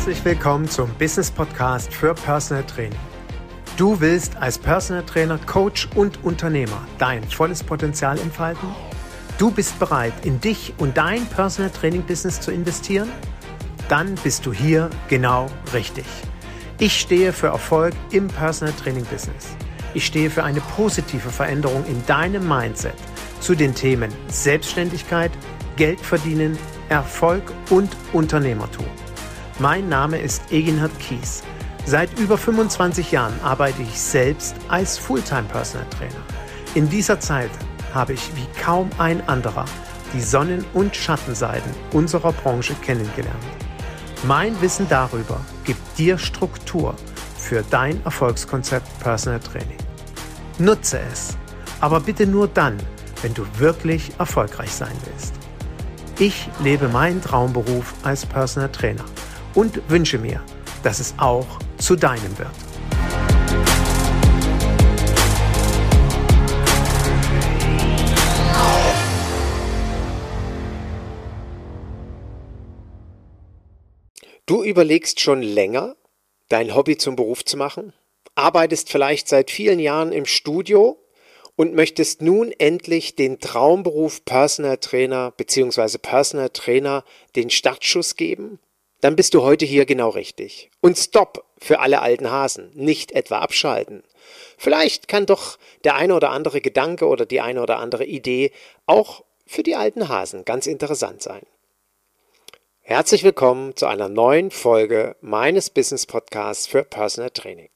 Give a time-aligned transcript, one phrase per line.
[0.00, 2.98] Herzlich willkommen zum Business Podcast für Personal Training.
[3.76, 8.66] Du willst als Personal Trainer, Coach und Unternehmer dein volles Potenzial entfalten?
[9.36, 13.10] Du bist bereit, in dich und dein Personal Training Business zu investieren?
[13.90, 16.06] Dann bist du hier genau richtig.
[16.78, 19.54] Ich stehe für Erfolg im Personal Training Business.
[19.92, 22.94] Ich stehe für eine positive Veränderung in deinem Mindset
[23.40, 25.30] zu den Themen Selbstständigkeit,
[25.76, 26.56] Geld verdienen,
[26.88, 28.86] Erfolg und Unternehmertum.
[29.60, 31.42] Mein Name ist Eginhard Kies.
[31.84, 36.22] Seit über 25 Jahren arbeite ich selbst als Fulltime Personal Trainer.
[36.74, 37.50] In dieser Zeit
[37.92, 39.66] habe ich wie kaum ein anderer
[40.14, 43.36] die Sonnen- und Schattenseiten unserer Branche kennengelernt.
[44.22, 46.94] Mein Wissen darüber gibt dir Struktur
[47.36, 49.76] für dein Erfolgskonzept Personal Training.
[50.58, 51.36] Nutze es,
[51.82, 52.78] aber bitte nur dann,
[53.20, 55.34] wenn du wirklich erfolgreich sein willst.
[56.18, 59.04] Ich lebe meinen Traumberuf als Personal Trainer
[59.54, 60.42] und wünsche mir,
[60.82, 61.46] dass es auch
[61.78, 62.50] zu deinem wird.
[74.50, 75.94] Du überlegst schon länger,
[76.48, 77.92] dein Hobby zum Beruf zu machen,
[78.34, 80.98] arbeitest vielleicht seit vielen Jahren im Studio
[81.54, 85.98] und möchtest nun endlich den Traumberuf Personal Trainer bzw.
[85.98, 87.04] Personal Trainer
[87.36, 88.58] den Startschuss geben?
[89.00, 90.70] Dann bist du heute hier genau richtig.
[90.80, 94.02] Und stopp für alle alten Hasen, nicht etwa abschalten.
[94.58, 98.52] Vielleicht kann doch der eine oder andere Gedanke oder die eine oder andere Idee
[98.86, 101.42] auch für die alten Hasen ganz interessant sein.
[102.82, 107.70] Herzlich willkommen zu einer neuen Folge meines Business Podcasts für Personal Training.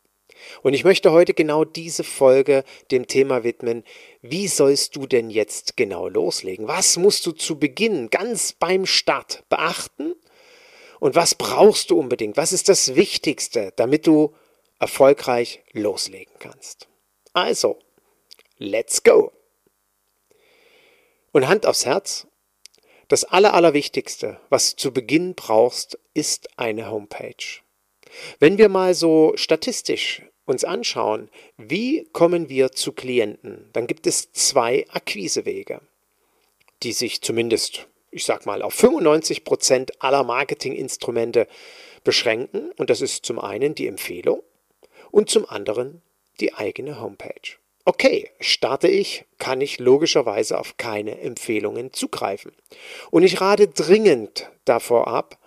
[0.63, 3.85] Und ich möchte heute genau diese Folge dem Thema widmen,
[4.21, 6.69] wie sollst du denn jetzt genau loslegen?
[6.69, 10.15] Was musst du zu Beginn ganz beim Start beachten?
[11.05, 12.39] Und was brauchst du unbedingt?
[12.39, 14.35] Was ist das Wichtigste, damit du
[14.79, 16.89] erfolgreich loslegen kannst?
[17.35, 17.79] Also,
[18.57, 19.31] let's go!
[21.31, 22.27] Und Hand aufs Herz,
[23.09, 27.61] das Aller, Allerwichtigste, was du zu Beginn brauchst, ist eine Homepage.
[28.39, 31.29] Wenn wir mal so statistisch uns anschauen,
[31.59, 35.83] wie kommen wir zu Klienten, dann gibt es zwei Akquisewege,
[36.83, 41.49] die sich zumindest, ich sag mal, auf 95 Prozent aller Marketinginstrumente
[42.05, 42.71] beschränken.
[42.77, 44.43] Und das ist zum einen die Empfehlung
[45.11, 46.01] und zum anderen
[46.39, 47.57] die eigene Homepage.
[47.85, 52.53] Okay, starte ich, kann ich logischerweise auf keine Empfehlungen zugreifen.
[53.11, 55.39] Und ich rate dringend davor ab,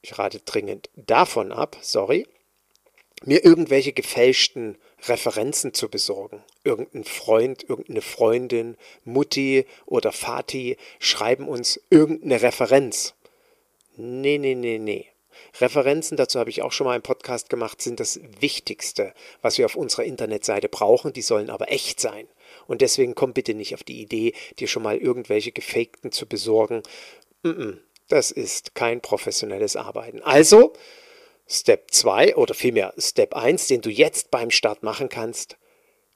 [0.00, 2.26] ich rate dringend davon ab, sorry,
[3.24, 6.42] mir irgendwelche gefälschten Referenzen zu besorgen.
[6.62, 13.14] Irgendein Freund, irgendeine Freundin, Mutti oder Vati schreiben uns irgendeine Referenz.
[13.96, 15.06] Nee, nee, nee, nee.
[15.60, 19.66] Referenzen, dazu habe ich auch schon mal einen Podcast gemacht, sind das Wichtigste, was wir
[19.66, 21.12] auf unserer Internetseite brauchen.
[21.12, 22.26] Die sollen aber echt sein.
[22.66, 26.82] Und deswegen komm bitte nicht auf die Idee, dir schon mal irgendwelche gefakten zu besorgen.
[28.08, 30.22] Das ist kein professionelles Arbeiten.
[30.22, 30.72] Also,
[31.46, 35.58] Step 2 oder vielmehr Step 1, den du jetzt beim Start machen kannst,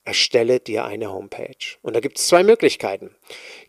[0.04, 1.76] erstelle dir eine Homepage.
[1.82, 3.14] Und da gibt es zwei Möglichkeiten.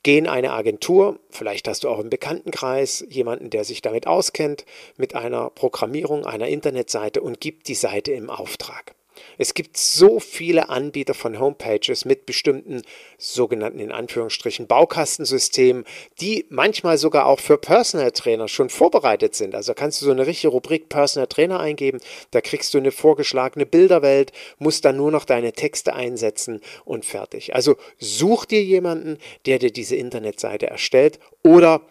[0.03, 4.65] Geh in eine Agentur, vielleicht hast du auch im Bekanntenkreis jemanden, der sich damit auskennt,
[4.95, 8.95] mit einer Programmierung einer Internetseite und gib die Seite im Auftrag.
[9.39, 12.81] Es gibt so viele Anbieter von Homepages mit bestimmten
[13.17, 15.85] sogenannten in Anführungsstrichen Baukastensystemen,
[16.19, 19.55] die manchmal sogar auch für Personal Trainer schon vorbereitet sind.
[19.55, 22.01] Also kannst du so eine richtige Rubrik Personal Trainer eingeben,
[22.31, 27.55] da kriegst du eine vorgeschlagene Bilderwelt, musst dann nur noch deine Texte einsetzen und fertig.
[27.55, 31.81] Also such dir jemanden, der dir diese Internetseite erstellt oder,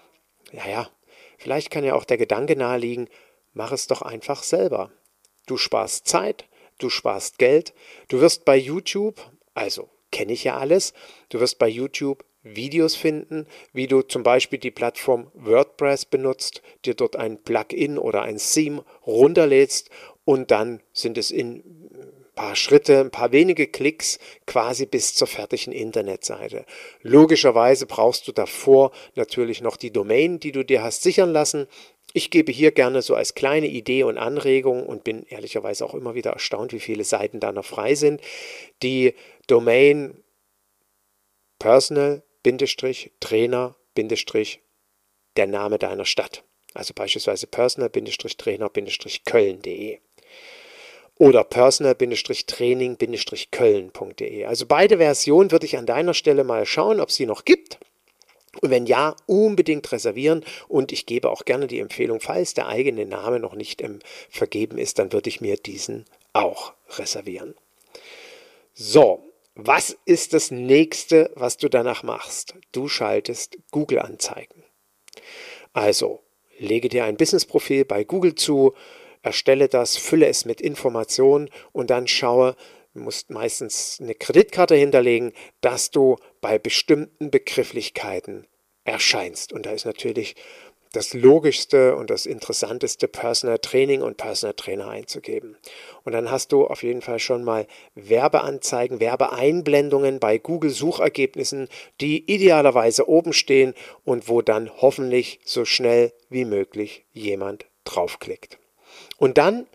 [0.52, 0.90] naja,
[1.38, 3.08] vielleicht kann ja auch der Gedanke naheliegen,
[3.54, 4.90] mach es doch einfach selber.
[5.46, 6.44] Du sparst Zeit,
[6.78, 7.74] du sparst Geld,
[8.08, 9.20] du wirst bei YouTube,
[9.54, 10.94] also kenne ich ja alles,
[11.28, 16.94] du wirst bei YouTube Videos finden, wie du zum Beispiel die Plattform WordPress benutzt, dir
[16.94, 19.90] dort ein Plugin oder ein Theme runterlädst
[20.24, 25.26] und dann sind es in ein paar Schritte, ein paar wenige Klicks quasi bis zur
[25.26, 26.64] fertigen Internetseite.
[27.02, 31.66] Logischerweise brauchst du davor natürlich noch die Domain, die du dir hast sichern lassen.
[32.18, 36.16] Ich gebe hier gerne so als kleine Idee und Anregung und bin ehrlicherweise auch immer
[36.16, 38.20] wieder erstaunt, wie viele Seiten da noch frei sind.
[38.82, 39.14] Die
[39.46, 40.20] Domain
[41.60, 43.76] personal-trainer-
[45.36, 46.42] der Name deiner Stadt.
[46.74, 49.98] Also beispielsweise personal-trainer-köln.de
[51.20, 54.44] oder personal-training-köln.de.
[54.44, 57.78] Also beide Versionen würde ich an deiner Stelle mal schauen, ob es sie noch gibt
[58.60, 60.44] Und wenn ja, unbedingt reservieren.
[60.68, 63.82] Und ich gebe auch gerne die Empfehlung, falls der eigene Name noch nicht
[64.30, 67.54] vergeben ist, dann würde ich mir diesen auch reservieren.
[68.74, 69.24] So,
[69.54, 72.54] was ist das nächste, was du danach machst?
[72.72, 74.62] Du schaltest Google-Anzeigen.
[75.72, 76.20] Also,
[76.58, 78.74] lege dir ein Business-Profil bei Google zu,
[79.22, 82.56] erstelle das, fülle es mit Informationen und dann schaue,
[82.98, 88.46] musst meistens eine Kreditkarte hinterlegen, dass du bei bestimmten Begrifflichkeiten
[88.84, 89.52] erscheinst.
[89.52, 90.34] Und da ist natürlich
[90.92, 95.56] das Logischste und das Interessanteste Personal Training und Personal Trainer einzugeben.
[96.04, 101.68] Und dann hast du auf jeden Fall schon mal Werbeanzeigen, Werbeeinblendungen bei Google Suchergebnissen,
[102.00, 103.74] die idealerweise oben stehen
[104.04, 108.58] und wo dann hoffentlich so schnell wie möglich jemand draufklickt.
[109.18, 109.66] Und dann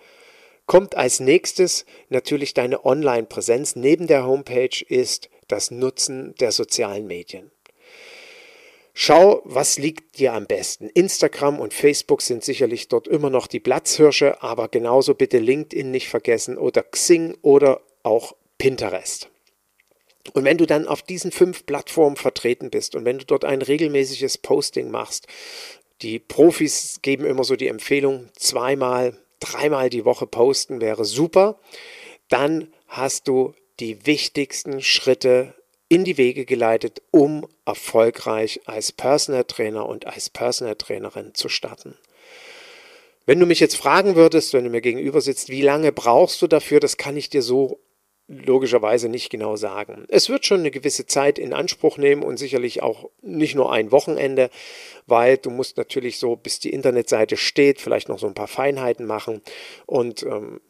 [0.66, 3.76] kommt als nächstes natürlich deine Online-Präsenz.
[3.76, 7.52] Neben der Homepage ist das Nutzen der sozialen Medien.
[8.96, 10.88] Schau, was liegt dir am besten.
[10.88, 16.10] Instagram und Facebook sind sicherlich dort immer noch die Platzhirsche, aber genauso bitte LinkedIn nicht
[16.10, 19.30] vergessen oder Xing oder auch Pinterest.
[20.34, 23.64] Und wenn du dann auf diesen fünf Plattformen vertreten bist und wenn du dort ein
[23.64, 25.28] regelmäßiges Posting machst,
[26.02, 31.60] die Profis geben immer so die Empfehlung, zweimal, dreimal die Woche posten wäre super,
[32.30, 35.54] dann hast du die wichtigsten Schritte
[35.90, 41.96] in die Wege geleitet, um erfolgreich als Personal Trainer und als Personal Trainerin zu starten.
[43.26, 46.48] Wenn du mich jetzt fragen würdest, wenn du mir gegenüber sitzt, wie lange brauchst du
[46.48, 47.80] dafür, das kann ich dir so
[48.28, 50.06] logischerweise nicht genau sagen.
[50.08, 53.92] Es wird schon eine gewisse Zeit in Anspruch nehmen und sicherlich auch nicht nur ein
[53.92, 54.50] Wochenende,
[55.08, 59.06] weil du musst natürlich so, bis die Internetseite steht, vielleicht noch so ein paar Feinheiten
[59.06, 59.42] machen
[59.86, 60.62] und ähm,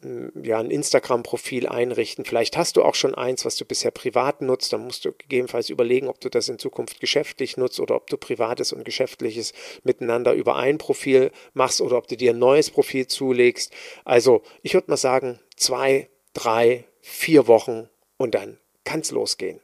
[0.42, 2.24] ja ein Instagram-Profil einrichten.
[2.24, 4.72] Vielleicht hast du auch schon eins, was du bisher privat nutzt.
[4.72, 8.16] Dann musst du gegebenenfalls überlegen, ob du das in Zukunft geschäftlich nutzt oder ob du
[8.16, 9.52] privates und geschäftliches
[9.84, 13.72] miteinander über ein Profil machst oder ob du dir ein neues Profil zulegst.
[14.04, 19.60] Also ich würde mal sagen, zwei, drei, vier Wochen und dann kann es losgehen.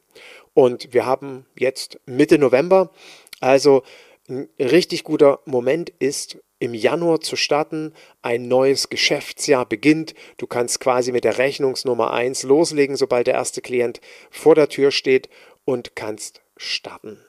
[0.53, 2.91] Und wir haben jetzt Mitte November,
[3.39, 3.83] also
[4.27, 7.93] ein richtig guter Moment ist, im Januar zu starten.
[8.21, 10.13] Ein neues Geschäftsjahr beginnt.
[10.37, 14.91] Du kannst quasi mit der Rechnungsnummer 1 loslegen, sobald der erste Klient vor der Tür
[14.91, 15.27] steht
[15.65, 17.19] und kannst starten.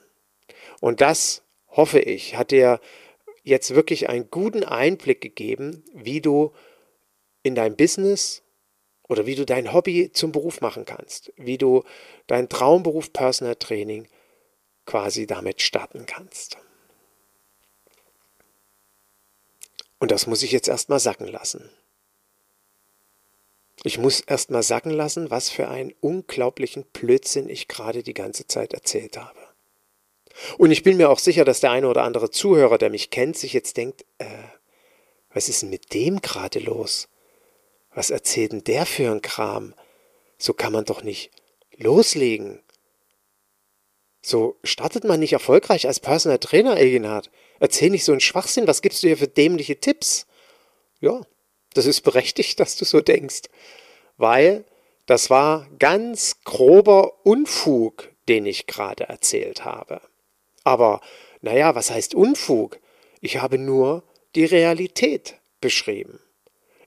[0.79, 2.79] Und das, hoffe ich, hat dir
[3.41, 6.53] jetzt wirklich einen guten Einblick gegeben, wie du
[7.41, 8.42] in dein Business
[9.07, 11.83] oder wie du dein Hobby zum Beruf machen kannst, wie du
[12.27, 14.07] deinen Traumberuf Personal Training
[14.85, 16.57] quasi damit starten kannst.
[19.99, 21.69] Und das muss ich jetzt erstmal sacken lassen.
[23.83, 28.73] Ich muss erstmal sacken lassen, was für einen unglaublichen Blödsinn ich gerade die ganze Zeit
[28.73, 29.39] erzählt habe.
[30.57, 33.37] Und ich bin mir auch sicher, dass der eine oder andere Zuhörer, der mich kennt,
[33.37, 34.25] sich jetzt denkt, äh,
[35.33, 37.07] was ist denn mit dem gerade los?
[37.95, 39.73] Was erzählt denn der für ein Kram?
[40.37, 41.31] So kann man doch nicht
[41.77, 42.61] loslegen.
[44.21, 47.29] So startet man nicht erfolgreich als Personal Trainer, Egenhard.
[47.59, 48.67] Erzähl nicht so einen Schwachsinn.
[48.67, 50.25] Was gibst du hier für dämliche Tipps?
[51.01, 51.21] Ja,
[51.73, 53.43] das ist berechtigt, dass du so denkst.
[54.17, 54.63] Weil
[55.05, 60.01] das war ganz grober Unfug, den ich gerade erzählt habe.
[60.63, 61.01] Aber,
[61.41, 62.79] naja, was heißt Unfug?
[63.19, 64.03] Ich habe nur
[64.35, 66.19] die Realität beschrieben.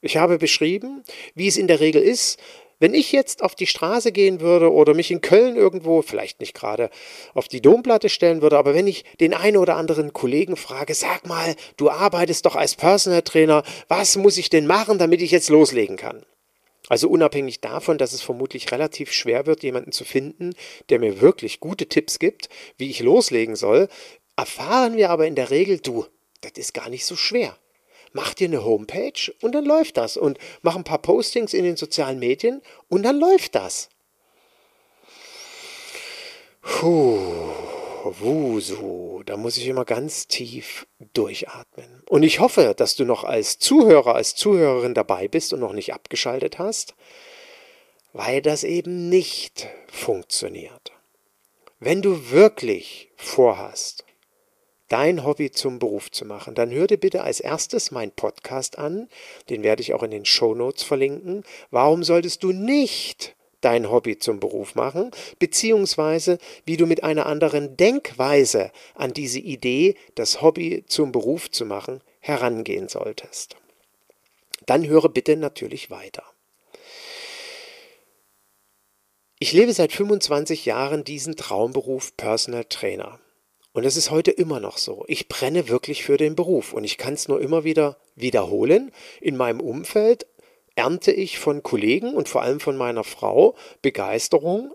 [0.06, 1.02] Ich habe beschrieben,
[1.34, 2.38] wie es in der Regel ist,
[2.78, 6.54] wenn ich jetzt auf die Straße gehen würde oder mich in Köln irgendwo, vielleicht nicht
[6.54, 6.90] gerade
[7.34, 11.26] auf die Domplatte stellen würde, aber wenn ich den einen oder anderen Kollegen frage, sag
[11.26, 15.48] mal, du arbeitest doch als Personal Trainer, was muss ich denn machen, damit ich jetzt
[15.48, 16.24] loslegen kann?
[16.88, 20.54] Also unabhängig davon, dass es vermutlich relativ schwer wird, jemanden zu finden,
[20.88, 23.88] der mir wirklich gute Tipps gibt, wie ich loslegen soll,
[24.36, 26.06] erfahren wir aber in der Regel, du,
[26.42, 27.56] das ist gar nicht so schwer
[28.16, 30.16] mach dir eine Homepage und dann läuft das.
[30.16, 33.90] Und mach ein paar Postings in den sozialen Medien und dann läuft das.
[36.62, 37.18] Puh,
[38.04, 42.02] wusu, da muss ich immer ganz tief durchatmen.
[42.08, 45.92] Und ich hoffe, dass du noch als Zuhörer, als Zuhörerin dabei bist und noch nicht
[45.92, 46.94] abgeschaltet hast,
[48.14, 50.92] weil das eben nicht funktioniert.
[51.78, 54.06] Wenn du wirklich vorhast,
[54.88, 59.08] dein Hobby zum Beruf zu machen, dann hör dir bitte als erstes meinen Podcast an,
[59.50, 61.44] den werde ich auch in den Show Notes verlinken.
[61.70, 67.76] Warum solltest du nicht dein Hobby zum Beruf machen, beziehungsweise wie du mit einer anderen
[67.76, 73.56] Denkweise an diese Idee, das Hobby zum Beruf zu machen, herangehen solltest.
[74.66, 76.24] Dann höre bitte natürlich weiter.
[79.38, 83.20] Ich lebe seit 25 Jahren diesen Traumberuf Personal Trainer.
[83.76, 85.04] Und das ist heute immer noch so.
[85.06, 88.90] Ich brenne wirklich für den Beruf und ich kann es nur immer wieder wiederholen.
[89.20, 90.26] In meinem Umfeld
[90.76, 94.72] ernte ich von Kollegen und vor allem von meiner Frau Begeisterung.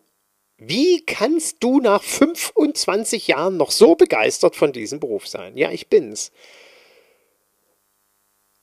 [0.57, 5.57] Wie kannst du nach 25 Jahren noch so begeistert von diesem Beruf sein?
[5.57, 6.31] Ja, ich bin's.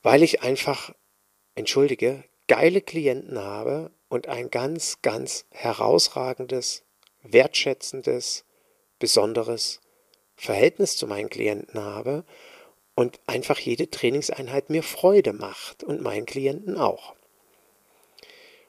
[0.03, 0.93] Weil ich einfach,
[1.55, 6.83] entschuldige, geile Klienten habe und ein ganz, ganz herausragendes,
[7.23, 8.45] wertschätzendes,
[8.99, 9.81] besonderes
[10.39, 12.23] Verhältnis zu meinen Klienten habe
[12.95, 17.13] und einfach jede Trainingseinheit mir Freude macht und meinen Klienten auch.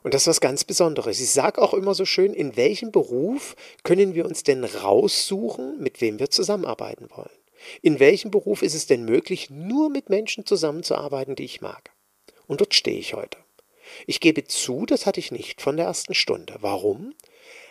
[0.03, 1.21] Und das ist was ganz Besonderes.
[1.21, 6.01] Ich sage auch immer so schön, in welchem Beruf können wir uns denn raussuchen, mit
[6.01, 7.31] wem wir zusammenarbeiten wollen?
[7.83, 11.91] In welchem Beruf ist es denn möglich, nur mit Menschen zusammenzuarbeiten, die ich mag?
[12.47, 13.39] Und dort stehe ich heute.
[14.07, 16.57] Ich gebe zu, das hatte ich nicht von der ersten Stunde.
[16.61, 17.15] Warum?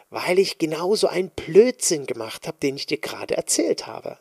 [0.10, 4.18] Weil ich genauso einen Blödsinn gemacht habe, den ich dir gerade erzählt habe.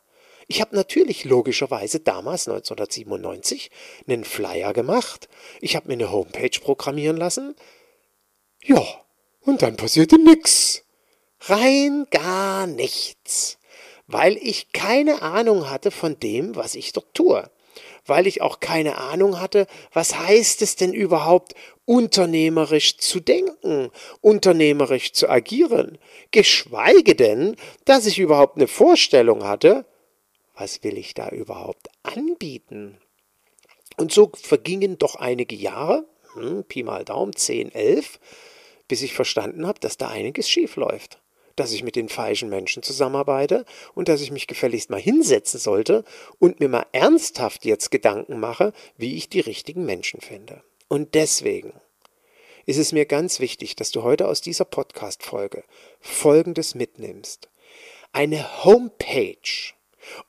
[0.51, 3.71] Ich habe natürlich logischerweise damals 1997
[4.07, 5.29] einen Flyer gemacht.
[5.61, 7.55] Ich habe mir eine Homepage programmieren lassen.
[8.65, 8.83] Ja,
[9.43, 10.85] und dann passierte nichts.
[11.41, 13.59] Rein gar nichts.
[14.07, 17.51] Weil ich keine Ahnung hatte von dem, was ich dort tue.
[18.07, 21.55] Weil ich auch keine Ahnung hatte, was heißt es denn überhaupt,
[21.89, 23.91] unternehmerisch zu denken,
[24.21, 25.97] unternehmerisch zu agieren.
[26.33, 29.87] Geschweige denn, dass ich überhaupt eine Vorstellung hatte,
[30.55, 32.99] was will ich da überhaupt anbieten.
[33.97, 38.21] Und so vergingen doch einige Jahre, hm, Pi mal Daumen, 10, 11,
[38.87, 41.23] bis ich verstanden habe, dass da einiges schief läuft.
[41.57, 43.65] Dass ich mit den falschen Menschen zusammenarbeite
[43.95, 46.05] und dass ich mich gefälligst mal hinsetzen sollte
[46.39, 50.63] und mir mal ernsthaft jetzt Gedanken mache, wie ich die richtigen Menschen finde.
[50.89, 51.73] Und deswegen
[52.67, 55.65] ist es mir ganz wichtig, dass du heute aus dieser Podcast-Folge
[56.01, 57.49] Folgendes mitnimmst.
[58.13, 59.75] Eine Homepage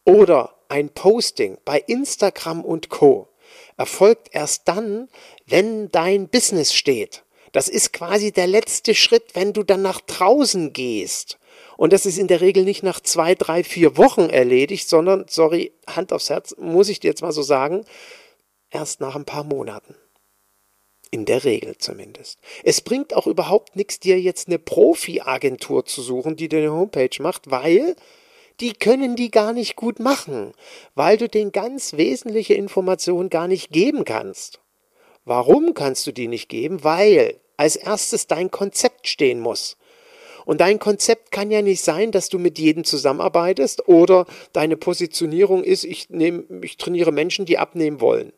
[0.05, 3.29] oder ein Posting bei Instagram und Co.
[3.77, 5.09] erfolgt erst dann,
[5.45, 10.73] wenn dein Business steht das ist quasi der letzte Schritt, wenn du dann nach draußen
[10.73, 11.39] gehst.
[11.77, 15.73] Und das ist in der Regel nicht nach zwei, drei, vier Wochen erledigt, sondern, sorry,
[15.87, 17.85] Hand aufs Herz, muss ich dir jetzt mal so sagen,
[18.69, 19.95] erst nach ein paar Monaten.
[21.11, 22.39] In der Regel zumindest.
[22.63, 27.09] Es bringt auch überhaupt nichts, dir jetzt eine Profi-Agentur zu suchen, die dir eine Homepage
[27.19, 27.95] macht, weil
[28.59, 30.53] die können die gar nicht gut machen,
[30.93, 34.59] weil du denen ganz wesentliche Informationen gar nicht geben kannst.
[35.25, 36.83] Warum kannst du die nicht geben?
[36.83, 39.77] Weil als erstes dein Konzept stehen muss.
[40.45, 45.63] Und dein Konzept kann ja nicht sein, dass du mit jedem zusammenarbeitest oder deine Positionierung
[45.63, 48.31] ist, ich, nehm, ich trainiere Menschen, die abnehmen wollen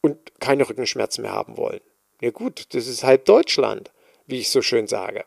[0.00, 1.80] und keine Rückenschmerzen mehr haben wollen.
[2.20, 3.90] Ja gut, das ist halb Deutschland,
[4.26, 5.24] wie ich so schön sage.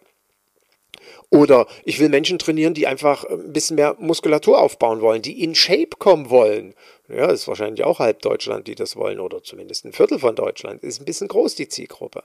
[1.30, 5.56] Oder ich will Menschen trainieren, die einfach ein bisschen mehr Muskulatur aufbauen wollen, die in
[5.56, 6.76] Shape kommen wollen.
[7.10, 10.84] Ja, ist wahrscheinlich auch halb Deutschland, die das wollen, oder zumindest ein Viertel von Deutschland.
[10.84, 12.24] Ist ein bisschen groß, die Zielgruppe.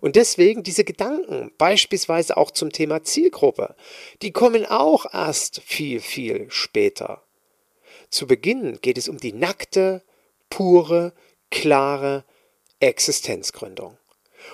[0.00, 3.74] Und deswegen diese Gedanken, beispielsweise auch zum Thema Zielgruppe,
[4.22, 7.22] die kommen auch erst viel, viel später.
[8.10, 10.02] Zu Beginn geht es um die nackte,
[10.50, 11.12] pure,
[11.50, 12.24] klare
[12.80, 13.96] Existenzgründung.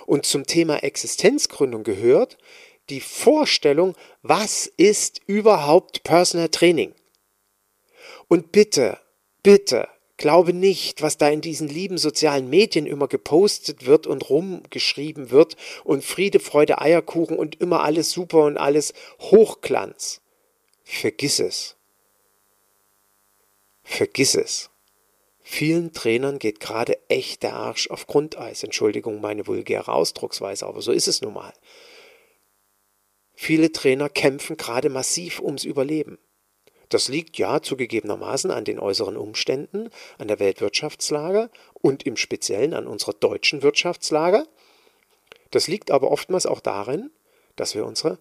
[0.06, 2.38] Und zum Thema Existenzgründung gehört,
[2.88, 6.94] die Vorstellung, was ist überhaupt Personal Training?
[8.28, 8.98] Und bitte,
[9.42, 15.30] bitte, glaube nicht, was da in diesen lieben sozialen Medien immer gepostet wird und rumgeschrieben
[15.30, 20.20] wird und Friede, Freude, Eierkuchen und immer alles super und alles Hochglanz.
[20.84, 21.76] Vergiss es.
[23.82, 24.70] Vergiss es.
[25.48, 28.64] Vielen Trainern geht gerade echt der Arsch auf Grundeis.
[28.64, 31.52] Entschuldigung meine vulgäre Ausdrucksweise, aber so ist es nun mal.
[33.32, 36.18] Viele Trainer kämpfen gerade massiv ums Überleben.
[36.88, 42.88] Das liegt ja zugegebenermaßen an den äußeren Umständen, an der Weltwirtschaftslage und im Speziellen an
[42.88, 44.48] unserer deutschen Wirtschaftslage.
[45.52, 47.12] Das liegt aber oftmals auch darin,
[47.54, 48.18] dass wir unsere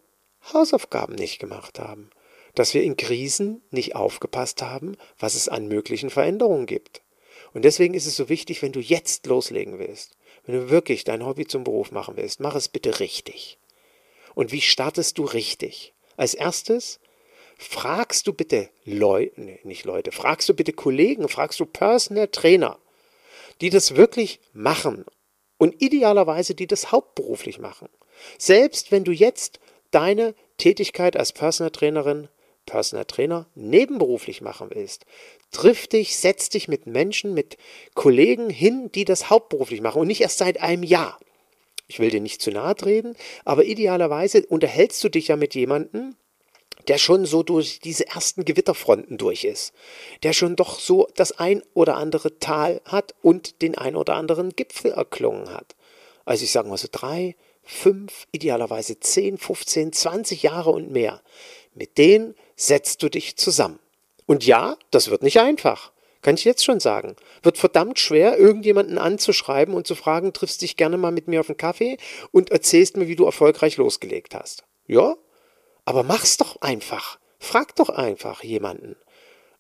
[0.54, 2.12] Hausaufgaben nicht gemacht haben,
[2.54, 7.02] dass wir in Krisen nicht aufgepasst haben, was es an möglichen Veränderungen gibt.
[7.56, 11.26] Und deswegen ist es so wichtig, wenn du jetzt loslegen willst, wenn du wirklich dein
[11.26, 13.58] Hobby zum Beruf machen willst, mach es bitte richtig.
[14.34, 15.94] Und wie startest du richtig?
[16.18, 17.00] Als erstes
[17.58, 22.78] fragst du bitte Leute, nee, nicht Leute, fragst du bitte Kollegen, fragst du Personal Trainer,
[23.62, 25.06] die das wirklich machen
[25.58, 27.88] und idealerweise die das hauptberuflich machen.
[28.38, 32.28] Selbst wenn du jetzt deine Tätigkeit als Personal Trainerin,
[32.66, 35.06] Personal Trainer nebenberuflich machen willst,
[35.52, 37.58] triff dich, setz dich mit Menschen, mit
[37.94, 41.20] Kollegen hin, die das hauptberuflich machen und nicht erst seit einem Jahr
[41.88, 46.16] ich will dir nicht zu nahe treten, aber idealerweise unterhältst du dich ja mit jemandem,
[46.88, 49.74] der schon so durch diese ersten Gewitterfronten durch ist,
[50.24, 54.52] der schon doch so das ein oder andere Tal hat und den ein oder anderen
[54.52, 55.76] Gipfel erklungen hat.
[56.26, 61.22] Also ich sage mal so drei, fünf, idealerweise zehn, 15, 20 Jahre und mehr.
[61.74, 63.80] Mit denen setzt du dich zusammen.
[64.26, 65.92] Und ja, das wird nicht einfach.
[66.22, 67.16] Kann ich jetzt schon sagen.
[67.44, 71.50] Wird verdammt schwer, irgendjemanden anzuschreiben und zu fragen, triffst dich gerne mal mit mir auf
[71.50, 71.98] einen Kaffee
[72.32, 74.64] und erzählst mir, wie du erfolgreich losgelegt hast.
[74.88, 75.16] Ja?
[75.86, 77.20] Aber mach's doch einfach.
[77.38, 78.96] Frag doch einfach jemanden.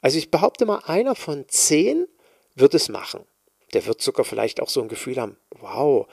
[0.02, 2.08] Also ich behaupte mal, einer von zehn
[2.56, 3.26] wird es machen.
[3.74, 6.08] Der wird sogar vielleicht auch so ein Gefühl haben, wow,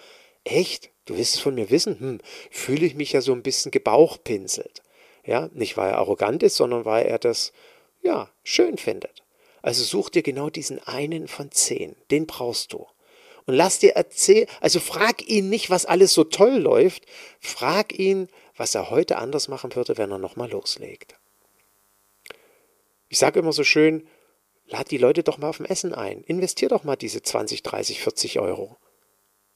[0.45, 0.91] echt?
[1.07, 1.99] Du willst es von mir wissen?
[1.99, 2.21] Hm,
[2.51, 4.82] fühle ich mich ja so ein bisschen gebauchpinselt.
[5.25, 7.53] Ja, nicht weil er arrogant ist, sondern weil er das,
[8.03, 9.23] ja, schön findet.
[9.63, 11.95] Also such dir genau diesen einen von zehn.
[12.11, 12.87] Den brauchst du.
[13.47, 17.07] Und lass dir erzählen, also frag ihn nicht, was alles so toll läuft.
[17.41, 21.17] Frag ihn, was er heute anders machen würde, wenn er nochmal loslegt.
[23.09, 24.07] Ich sage immer so schön,
[24.67, 26.23] lad die Leute doch mal auf dem Essen ein.
[26.25, 28.77] Investier doch mal diese 20, 30, 40 Euro.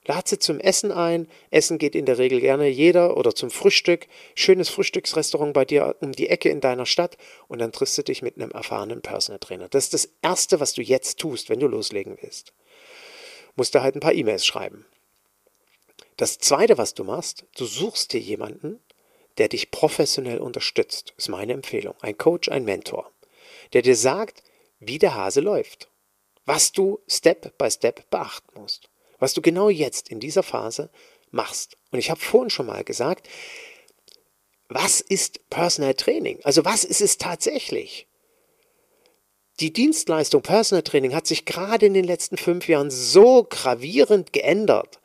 [0.07, 1.27] Lad sie zum Essen ein.
[1.51, 4.07] Essen geht in der Regel gerne jeder oder zum Frühstück.
[4.35, 7.17] Schönes Frühstücksrestaurant bei dir um die Ecke in deiner Stadt
[7.49, 9.67] und dann triffst du dich mit einem erfahrenen Personal Trainer.
[9.67, 12.53] Das ist das Erste, was du jetzt tust, wenn du loslegen willst.
[13.57, 14.85] Musst du halt ein paar E-Mails schreiben.
[16.15, 18.79] Das Zweite, was du machst, du suchst dir jemanden,
[19.37, 21.13] der dich professionell unterstützt.
[21.17, 21.95] Das ist meine Empfehlung.
[21.99, 23.11] Ein Coach, ein Mentor,
[23.73, 24.41] der dir sagt,
[24.79, 25.89] wie der Hase läuft.
[26.45, 30.89] Was du Step by Step beachten musst was du genau jetzt in dieser Phase
[31.31, 31.77] machst.
[31.91, 33.27] Und ich habe vorhin schon mal gesagt,
[34.69, 36.39] was ist Personal Training?
[36.43, 38.07] Also was ist es tatsächlich?
[39.59, 44.99] Die Dienstleistung Personal Training hat sich gerade in den letzten fünf Jahren so gravierend geändert,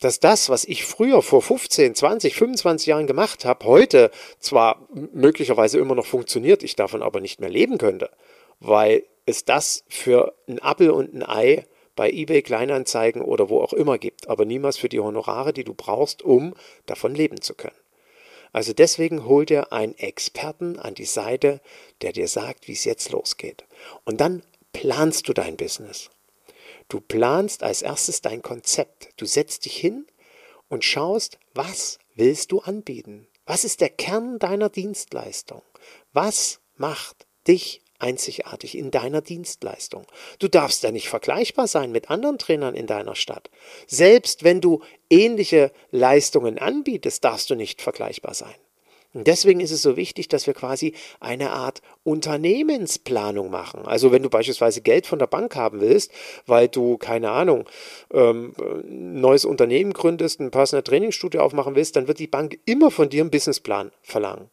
[0.00, 5.78] dass das, was ich früher vor 15, 20, 25 Jahren gemacht habe, heute zwar möglicherweise
[5.78, 8.10] immer noch funktioniert, ich davon aber nicht mehr leben könnte,
[8.58, 13.72] weil es das für ein Apfel und ein Ei bei eBay Kleinanzeigen oder wo auch
[13.72, 16.54] immer gibt, aber niemals für die Honorare, die du brauchst, um
[16.86, 17.76] davon leben zu können.
[18.52, 21.60] Also deswegen hol dir einen Experten an die Seite,
[22.02, 23.64] der dir sagt, wie es jetzt losgeht.
[24.04, 26.10] Und dann planst du dein Business.
[26.88, 29.08] Du planst als erstes dein Konzept.
[29.16, 30.06] Du setzt dich hin
[30.68, 33.26] und schaust, was willst du anbieten?
[33.46, 35.62] Was ist der Kern deiner Dienstleistung?
[36.12, 40.06] Was macht dich einzigartig in deiner Dienstleistung.
[40.38, 43.50] Du darfst ja nicht vergleichbar sein mit anderen Trainern in deiner Stadt.
[43.86, 48.54] Selbst wenn du ähnliche Leistungen anbietest, darfst du nicht vergleichbar sein.
[49.14, 53.84] Und deswegen ist es so wichtig, dass wir quasi eine Art Unternehmensplanung machen.
[53.84, 56.10] Also wenn du beispielsweise Geld von der Bank haben willst,
[56.46, 57.68] weil du, keine Ahnung,
[58.12, 58.54] ähm,
[58.88, 63.10] neues Unternehmen gründest, ein Personal Training Studio aufmachen willst, dann wird die Bank immer von
[63.10, 64.48] dir einen Businessplan verlangen.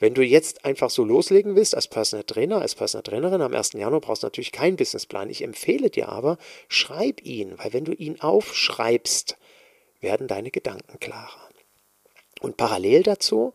[0.00, 3.74] Wenn du jetzt einfach so loslegen willst als Personal Trainer, als Personal Trainerin am 1.
[3.74, 5.28] Januar brauchst du natürlich keinen Businessplan.
[5.28, 9.36] Ich empfehle dir aber, schreib ihn, weil wenn du ihn aufschreibst,
[10.00, 11.48] werden deine Gedanken klarer.
[12.40, 13.52] Und parallel dazu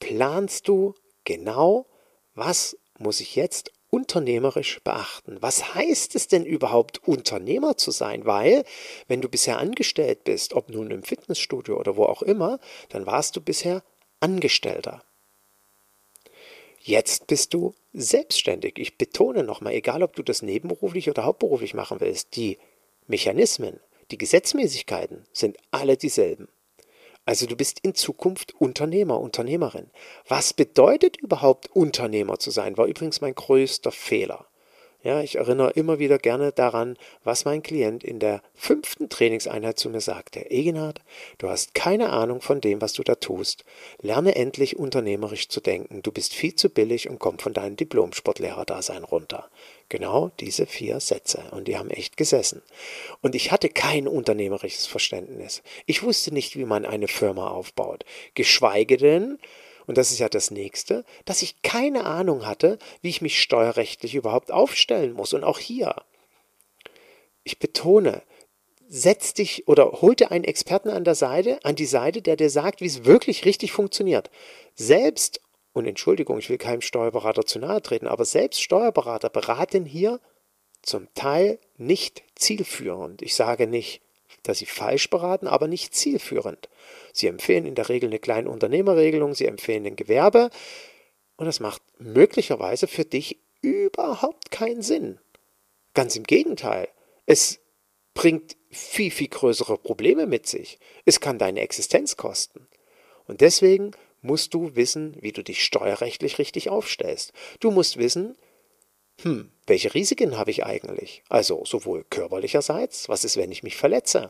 [0.00, 1.86] planst du genau,
[2.34, 5.36] was muss ich jetzt unternehmerisch beachten.
[5.40, 8.26] Was heißt es denn überhaupt, Unternehmer zu sein?
[8.26, 8.64] Weil,
[9.06, 13.36] wenn du bisher angestellt bist, ob nun im Fitnessstudio oder wo auch immer, dann warst
[13.36, 13.84] du bisher
[14.18, 15.04] Angestellter.
[16.84, 18.76] Jetzt bist du selbstständig.
[18.76, 22.58] Ich betone nochmal, egal ob du das nebenberuflich oder hauptberuflich machen willst, die
[23.06, 23.78] Mechanismen,
[24.10, 26.48] die Gesetzmäßigkeiten sind alle dieselben.
[27.24, 29.90] Also du bist in Zukunft Unternehmer, Unternehmerin.
[30.26, 32.76] Was bedeutet überhaupt Unternehmer zu sein?
[32.76, 34.48] War übrigens mein größter Fehler.
[35.04, 39.90] Ja, ich erinnere immer wieder gerne daran, was mein Klient in der fünften Trainingseinheit zu
[39.90, 40.48] mir sagte.
[40.48, 41.00] Egenhard,
[41.38, 43.64] du hast keine Ahnung von dem, was du da tust.
[44.00, 46.02] Lerne endlich unternehmerisch zu denken.
[46.02, 49.50] Du bist viel zu billig und komm von deinem Diplom-Sportlehrer-Dasein runter.
[49.88, 51.42] Genau diese vier Sätze.
[51.50, 52.62] Und die haben echt gesessen.
[53.22, 55.62] Und ich hatte kein unternehmerisches Verständnis.
[55.84, 58.04] Ich wusste nicht, wie man eine Firma aufbaut.
[58.34, 59.40] Geschweige denn,
[59.86, 64.14] und das ist ja das nächste, dass ich keine Ahnung hatte, wie ich mich steuerrechtlich
[64.14, 65.32] überhaupt aufstellen muss.
[65.32, 65.96] Und auch hier,
[67.44, 68.22] ich betone,
[68.88, 72.50] setz dich oder hol dir einen Experten an der Seite, an die Seite, der dir
[72.50, 74.30] sagt, wie es wirklich richtig funktioniert.
[74.74, 75.40] Selbst,
[75.72, 80.20] und Entschuldigung, ich will keinem Steuerberater zu nahe treten, aber selbst Steuerberater beraten hier
[80.82, 83.22] zum Teil nicht zielführend.
[83.22, 84.02] Ich sage nicht,
[84.42, 86.68] dass sie falsch beraten, aber nicht zielführend.
[87.12, 90.50] Sie empfehlen in der Regel eine kleine Unternehmerregelung, sie empfehlen ein Gewerbe
[91.36, 95.18] und das macht möglicherweise für dich überhaupt keinen Sinn.
[95.94, 96.88] Ganz im Gegenteil,
[97.26, 97.60] es
[98.14, 100.78] bringt viel, viel größere Probleme mit sich.
[101.04, 102.66] Es kann deine Existenz kosten.
[103.26, 107.32] Und deswegen musst du wissen, wie du dich steuerrechtlich richtig aufstellst.
[107.60, 108.36] Du musst wissen,
[109.22, 111.22] hm, welche Risiken habe ich eigentlich?
[111.28, 114.28] Also sowohl körperlicherseits, was ist, wenn ich mich verletze?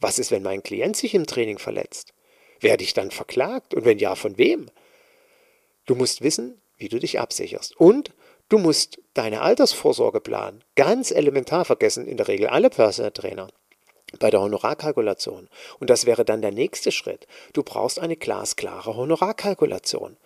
[0.00, 2.12] Was ist, wenn mein Klient sich im Training verletzt?
[2.60, 3.74] Werde ich dann verklagt?
[3.74, 4.66] Und wenn ja, von wem?
[5.86, 7.76] Du musst wissen, wie du dich absicherst.
[7.80, 8.12] Und
[8.48, 10.62] du musst deine Altersvorsorge planen.
[10.74, 13.48] Ganz elementar vergessen in der Regel alle Personal Trainer
[14.18, 15.48] bei der Honorarkalkulation.
[15.80, 17.26] Und das wäre dann der nächste Schritt.
[17.52, 20.16] Du brauchst eine glasklare Honorarkalkulation.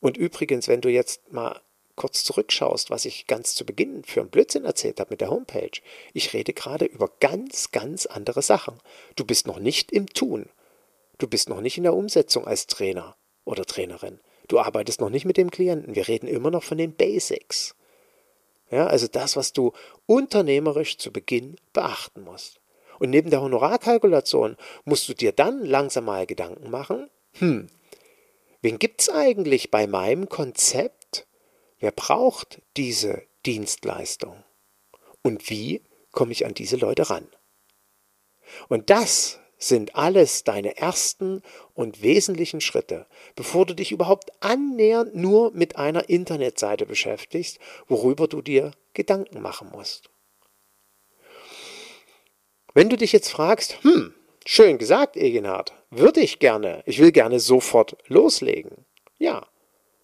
[0.00, 1.60] Und übrigens, wenn du jetzt mal
[2.00, 5.82] kurz zurückschaust, was ich ganz zu Beginn für einen Blödsinn erzählt habe mit der Homepage,
[6.14, 8.78] ich rede gerade über ganz, ganz andere Sachen.
[9.16, 10.48] Du bist noch nicht im Tun.
[11.18, 14.18] Du bist noch nicht in der Umsetzung als Trainer oder Trainerin.
[14.48, 15.94] Du arbeitest noch nicht mit dem Klienten.
[15.94, 17.74] Wir reden immer noch von den Basics.
[18.70, 19.72] Ja, also das, was du
[20.06, 22.60] unternehmerisch zu Beginn beachten musst.
[22.98, 27.68] Und neben der Honorarkalkulation musst du dir dann langsam mal Gedanken machen, hm,
[28.62, 31.26] wen gibt es eigentlich bei meinem Konzept,
[31.80, 34.44] Wer braucht diese Dienstleistung?
[35.22, 37.26] Und wie komme ich an diese Leute ran?
[38.68, 41.42] Und das sind alles deine ersten
[41.74, 48.42] und wesentlichen Schritte, bevor du dich überhaupt annähernd nur mit einer Internetseite beschäftigst, worüber du
[48.42, 50.10] dir Gedanken machen musst.
[52.74, 54.14] Wenn du dich jetzt fragst, hm,
[54.44, 58.86] schön gesagt, Egenhard, würde ich gerne, ich will gerne sofort loslegen.
[59.18, 59.46] Ja,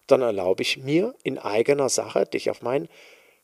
[0.07, 2.87] dann erlaube ich mir in eigener Sache, dich auf mein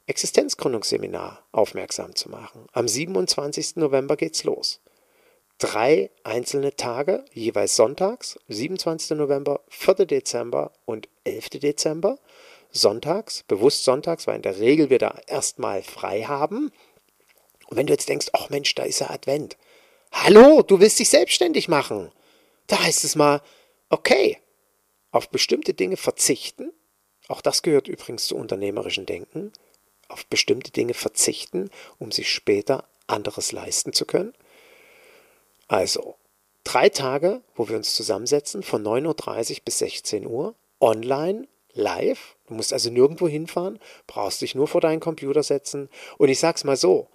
[0.08, 2.68] Existenzgründungsseminar aufmerksam zu machen.
[2.74, 3.78] Am 27.
[3.78, 4.82] November geht's los.
[5.60, 9.18] Drei einzelne Tage, jeweils sonntags, 27.
[9.18, 10.06] November, 4.
[10.06, 11.52] Dezember und 11.
[11.52, 12.20] Dezember.
[12.72, 16.72] Sonntags, bewusst sonntags, weil in der Regel wir da erstmal frei haben.
[17.68, 19.58] Und wenn du jetzt denkst, ach Mensch, da ist ja Advent.
[20.12, 22.12] Hallo, du willst dich selbstständig machen.
[22.68, 23.42] Da heißt es mal,
[23.90, 24.40] okay,
[25.14, 26.74] auf bestimmte Dinge verzichten,
[27.30, 29.54] auch das gehört übrigens zu unternehmerischen Denken,
[30.10, 34.34] auf bestimmte Dinge verzichten, um sich später anderes leisten zu können.
[35.68, 36.16] Also
[36.64, 42.36] drei Tage, wo wir uns zusammensetzen, von 9.30 Uhr bis 16 Uhr, online, live.
[42.48, 45.90] Du musst also nirgendwo hinfahren, brauchst dich nur vor deinen Computer setzen.
[46.18, 47.10] Und ich sag's mal so,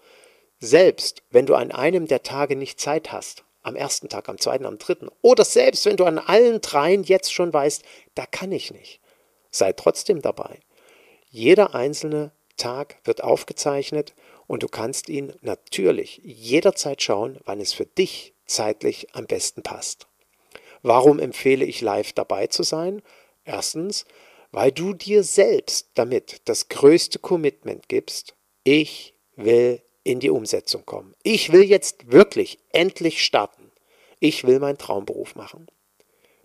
[0.61, 4.66] selbst wenn du an einem der Tage nicht Zeit hast, am ersten Tag, am zweiten,
[4.66, 5.09] am dritten.
[5.22, 7.83] Oder selbst wenn du an allen dreien jetzt schon weißt,
[8.14, 9.00] da kann ich nicht.
[9.50, 10.59] Sei trotzdem dabei.
[11.31, 14.14] Jeder einzelne Tag wird aufgezeichnet
[14.46, 20.07] und du kannst ihn natürlich jederzeit schauen, wann es für dich zeitlich am besten passt.
[20.83, 23.02] Warum empfehle ich live dabei zu sein?
[23.44, 24.04] Erstens,
[24.50, 28.35] weil du dir selbst damit das größte Commitment gibst.
[28.64, 31.14] Ich will in die Umsetzung kommen.
[31.23, 33.71] Ich will jetzt wirklich endlich starten.
[34.21, 35.66] Ich will meinen Traumberuf machen.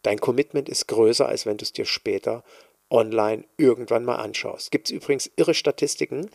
[0.01, 2.43] Dein Commitment ist größer, als wenn du es dir später
[2.89, 4.69] online irgendwann mal anschaust.
[4.69, 6.29] Gibt es übrigens irre Statistiken,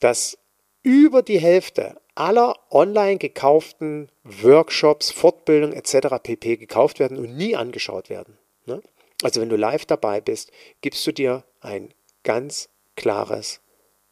[0.00, 0.38] dass
[0.82, 6.16] über die Hälfte aller online gekauften Workshops, Fortbildungen etc.
[6.22, 6.56] pp.
[6.56, 8.38] gekauft werden und nie angeschaut werden.
[8.64, 8.82] Ne?
[9.22, 10.50] Also wenn du live dabei bist,
[10.80, 13.60] gibst du dir ein ganz klares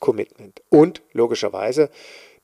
[0.05, 0.61] Commitment.
[0.69, 1.89] Und logischerweise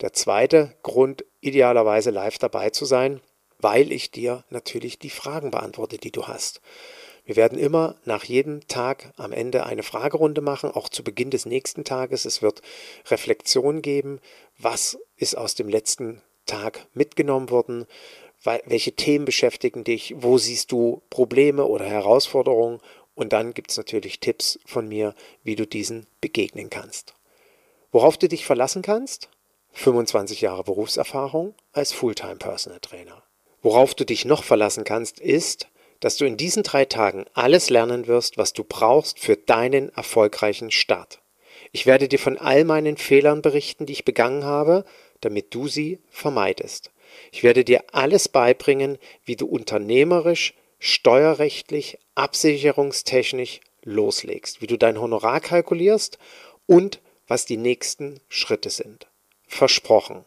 [0.00, 3.20] der zweite Grund, idealerweise live dabei zu sein,
[3.58, 6.62] weil ich dir natürlich die Fragen beantworte, die du hast.
[7.26, 11.44] Wir werden immer nach jedem Tag am Ende eine Fragerunde machen, auch zu Beginn des
[11.44, 12.24] nächsten Tages.
[12.24, 12.62] Es wird
[13.10, 14.20] Reflexion geben,
[14.56, 17.84] was ist aus dem letzten Tag mitgenommen worden,
[18.42, 22.80] welche Themen beschäftigen dich, wo siehst du Probleme oder Herausforderungen
[23.14, 27.19] und dann gibt es natürlich Tipps von mir, wie du diesen begegnen kannst.
[27.92, 29.28] Worauf du dich verlassen kannst?
[29.72, 33.24] 25 Jahre Berufserfahrung als Fulltime Personal Trainer.
[33.62, 35.66] Worauf du dich noch verlassen kannst, ist,
[35.98, 40.70] dass du in diesen drei Tagen alles lernen wirst, was du brauchst für deinen erfolgreichen
[40.70, 41.20] Start.
[41.72, 44.84] Ich werde dir von all meinen Fehlern berichten, die ich begangen habe,
[45.20, 46.92] damit du sie vermeidest.
[47.32, 55.40] Ich werde dir alles beibringen, wie du unternehmerisch, steuerrechtlich, absicherungstechnisch loslegst, wie du dein Honorar
[55.40, 56.18] kalkulierst
[56.66, 57.00] und
[57.30, 59.06] was die nächsten Schritte sind.
[59.46, 60.24] Versprochen.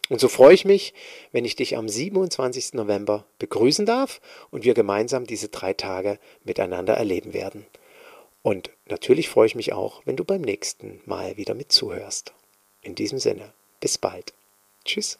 [0.09, 0.93] Und so freue ich mich,
[1.31, 2.73] wenn ich dich am 27.
[2.73, 7.65] November begrüßen darf und wir gemeinsam diese drei Tage miteinander erleben werden.
[8.43, 12.33] Und natürlich freue ich mich auch, wenn du beim nächsten Mal wieder mit zuhörst.
[12.81, 14.33] In diesem Sinne, bis bald.
[14.85, 15.17] Tschüss.